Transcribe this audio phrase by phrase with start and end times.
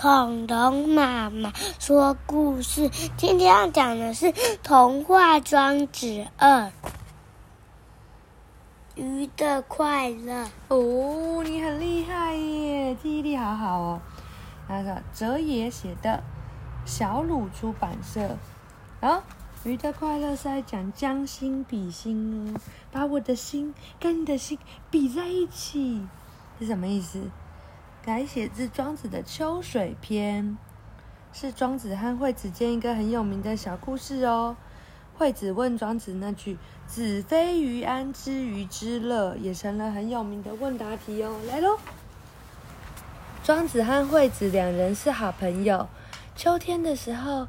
[0.00, 2.88] 恐龙妈妈说故事。
[3.18, 6.68] 今天要讲的是童话《庄子二》，
[8.94, 10.48] 鱼的快乐。
[10.68, 14.00] 哦，你很厉害耶，记忆力好好哦。
[14.70, 16.22] 那个哲野写的，
[16.86, 18.38] 小鲁出版社。
[19.02, 19.22] 啊。
[19.64, 22.60] 鱼的快乐是在讲将心比心哦，
[22.90, 24.58] 把我的心跟你的心
[24.90, 26.00] 比在一起，
[26.58, 27.20] 是什么意思？
[28.02, 30.56] 改写自庄子的《秋水篇》，
[31.38, 34.56] 是庄子和惠子间一个很有名的小故事哦。
[35.18, 36.56] 惠子问庄子那句
[36.88, 41.38] “子非鱼，安知鱼之乐”也成了很有名的问答题哦。
[41.46, 41.78] 来喽，
[43.44, 45.86] 庄子和惠子两人是好朋友，
[46.34, 47.48] 秋天的时候。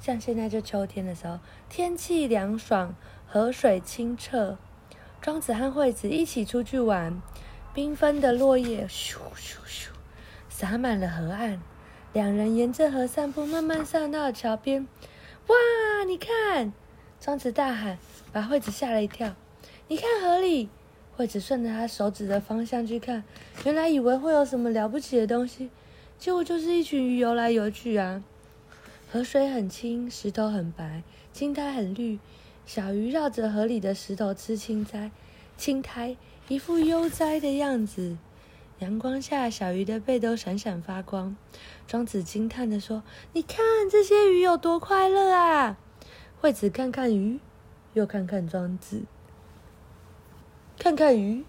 [0.00, 2.92] 像现在就秋天的时候，天气凉爽，
[3.28, 4.58] 河水清澈。
[5.20, 7.22] 庄子和惠子一起出去玩，
[7.72, 9.91] 缤纷的落叶咻咻咻
[10.62, 11.60] 洒满了河岸。
[12.12, 14.86] 两人沿着河散步，慢慢上到了桥边。
[15.48, 15.56] 哇，
[16.06, 16.72] 你看！
[17.20, 17.98] 庄子大喊，
[18.32, 19.34] 把惠子吓了一跳。
[19.88, 20.68] 你看河里，
[21.16, 23.24] 惠子顺着他手指的方向去看，
[23.64, 25.68] 原来以为会有什么了不起的东西，
[26.16, 28.22] 结果就是一群鱼游来游去啊。
[29.10, 32.20] 河水很清，石头很白，青苔很绿。
[32.66, 35.10] 小鱼绕着河里的石头吃青苔，
[35.56, 38.16] 青苔一副悠哉的样子。
[38.82, 41.36] 阳光下，小鱼的背都闪闪发光。
[41.86, 45.78] 庄子惊叹地说：“你看这些鱼有多快乐啊！”
[46.42, 47.38] 惠子看看鱼，
[47.94, 49.04] 又看看庄子，
[50.76, 51.44] 看看鱼，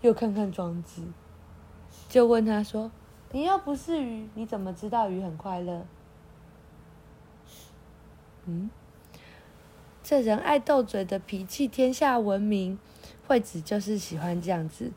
[0.00, 1.02] 又看看庄子，
[2.08, 2.92] 就问他说
[3.32, 5.84] ：“你又不是鱼，你怎么知道鱼很快乐？”
[8.46, 8.70] 嗯，
[10.04, 12.78] 这人爱斗嘴的脾气，天下闻名。
[13.26, 14.92] 惠子就是喜欢这样子。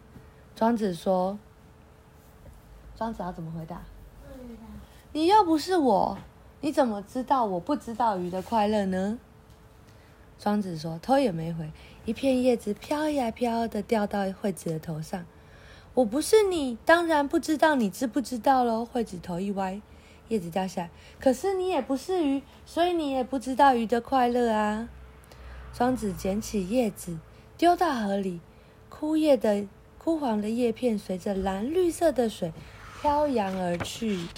[0.55, 1.39] 庄子说
[2.95, 3.81] ：“庄子要怎么回答？
[5.11, 6.17] 你又不是我，
[6.61, 9.19] 你怎么知道我不知道鱼的快乐呢？”
[10.39, 11.71] 庄子说：“头也没回，
[12.05, 15.25] 一片叶子飘呀飘的掉到惠子的头上。
[15.93, 19.81] 我不是你，当然不知道你知不知道喽。”惠子头一歪。
[20.29, 20.89] 叶子掉下来，
[21.19, 24.87] 可是你也不是鱼，所以你也不知道鱼的快乐啊。
[25.73, 27.19] 庄子捡起叶子，
[27.57, 28.39] 丢到河里，
[28.89, 32.53] 枯叶的枯黄的叶片随着蓝绿色的水
[33.03, 34.29] 飘扬而去。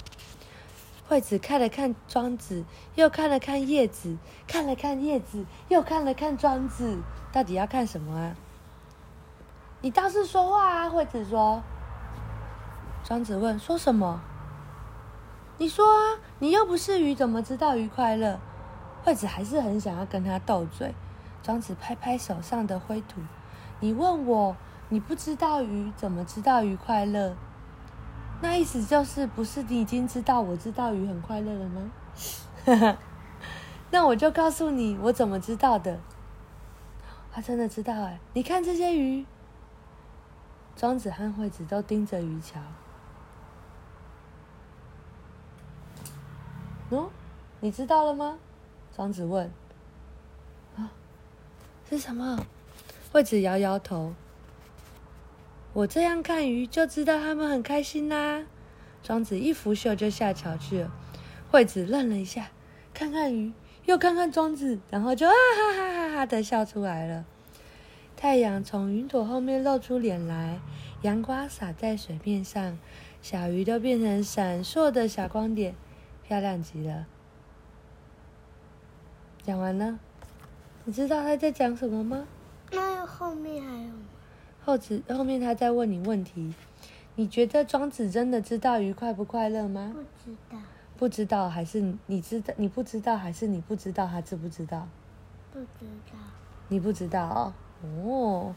[1.06, 2.64] 惠子看了看庄子，
[2.96, 4.16] 又看了看叶子，
[4.48, 6.98] 看了看叶子，又看了看庄子，
[7.30, 8.34] 到底要看什么啊？
[9.82, 10.90] 你倒是说话啊！
[10.90, 11.62] 惠子说。
[13.04, 14.20] 庄子问：说什么？
[15.58, 18.40] 你说啊，你又不是鱼，怎么知道鱼快乐？
[19.04, 20.92] 惠子还是很想要跟他斗嘴。
[21.40, 23.20] 庄子拍拍手上的灰土，
[23.78, 24.56] 你问我，
[24.88, 27.36] 你不知道鱼，怎么知道鱼快乐？
[28.40, 31.90] 那意思就是，不是你已经知道我知道鱼很快乐了吗？
[33.90, 35.98] 那我就告诉你，我怎么知道的。
[37.32, 39.24] 他真的知道哎，你看这些鱼。
[40.74, 42.60] 庄子和惠子都盯着鱼瞧。
[46.90, 47.08] 喏，
[47.60, 48.38] 你知道了吗？
[48.94, 49.50] 庄子问。
[50.76, 50.90] 啊，
[51.88, 52.44] 是什么？
[53.12, 54.12] 惠子摇摇头。
[55.76, 58.46] 我这样看鱼，就知道他们很开心啦。
[59.02, 60.90] 庄子一拂袖就下桥去了。
[61.50, 62.48] 惠子愣了一下，
[62.94, 63.52] 看看鱼，
[63.84, 67.26] 又看看庄子，然后就啊哈哈哈哈的笑出来了。
[68.16, 70.60] 太阳从云朵后面露出脸来，
[71.02, 72.78] 阳光洒在水面上，
[73.20, 75.74] 小鱼都变成闪烁的小光点。
[76.26, 77.04] 漂亮极了。
[79.42, 79.98] 讲完了，
[80.86, 82.26] 你知道他在讲什么吗？
[82.72, 83.90] 那后面还有？
[84.66, 86.52] 后子后面他在问你问题，
[87.14, 89.94] 你觉得庄子真的知道鱼快不快乐吗？
[89.94, 90.58] 不知道。
[90.98, 92.52] 不知道还是你知道？
[92.56, 94.88] 你不知道还是你不知道他知不知道？
[95.52, 96.18] 不知道。
[96.66, 97.52] 你不知道哦。
[98.02, 98.54] 哦。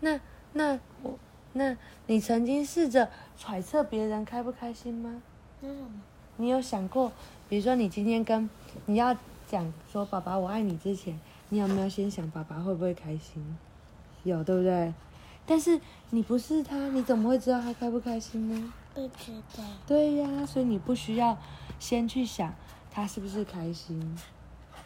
[0.00, 0.20] 那
[0.52, 1.18] 那我
[1.54, 1.74] 那
[2.06, 5.22] 你曾经试着揣测别人开不开心吗？
[5.62, 5.88] 是什么？
[6.36, 7.10] 你有想过，
[7.48, 8.50] 比如说你今天跟
[8.84, 9.16] 你要
[9.48, 11.18] 讲说“爸爸我爱你”之前，
[11.48, 13.56] 你有没有先想爸爸会不会开心？
[14.24, 14.92] 有，对不对？
[15.46, 18.72] 但是你不是他，你怎么会知道他开不开心呢？
[18.94, 19.64] 不知道。
[19.86, 21.38] 对呀，所以你不需要
[21.78, 22.52] 先去想
[22.90, 24.18] 他是不是开心，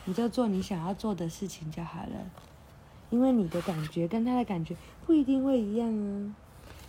[0.05, 2.31] 你就做你想要做的事情就好了。
[3.09, 6.35] 因为你的感觉跟他的感觉不一定会一样啊。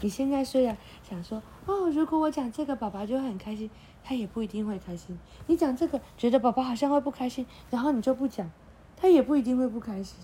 [0.01, 0.77] 你现在虽然
[1.07, 3.69] 想说哦，如果我讲这个，爸爸就会很开心。
[4.03, 5.15] 他也不一定会开心。
[5.45, 8.50] 你讲这个，觉得宝宝好像会不开心，然后你就不讲，
[8.97, 10.17] 他也不一定会不开心。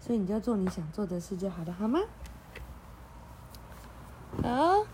[0.00, 2.00] 所以你就做你想做的事就好了，好吗？
[4.42, 4.86] 好，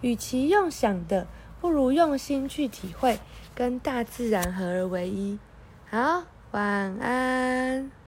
[0.00, 1.26] 与其用想的，
[1.60, 3.18] 不如用心去体会，
[3.54, 5.38] 跟大自然合而为一。
[5.90, 6.22] 好，
[6.52, 6.62] 晚
[6.98, 7.90] 安。